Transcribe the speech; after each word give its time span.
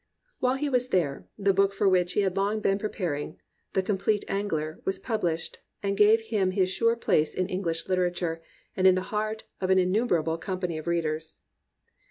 While 0.39 0.55
he 0.55 0.67
was 0.67 0.87
there, 0.87 1.27
the 1.37 1.53
book 1.53 1.75
for 1.75 1.87
which 1.87 2.13
he 2.13 2.21
had 2.21 2.33
been 2.33 2.43
long 2.43 2.77
preparing, 2.79 3.37
The 3.73 3.83
Compleat 3.83 4.25
Angler^ 4.27 4.83
was 4.83 4.97
published, 4.97 5.59
and 5.83 5.95
gave 5.95 6.21
him 6.21 6.49
his 6.49 6.71
sure 6.71 6.95
place 6.95 7.35
in 7.35 7.45
English 7.49 7.87
literature 7.87 8.41
and 8.75 8.87
in 8.87 8.95
the 8.95 9.01
heart 9.13 9.43
of 9.59 9.69
an 9.69 9.77
innu 9.77 10.09
merable 10.09 10.41
company 10.41 10.79
of 10.79 10.87
readers. 10.87 11.37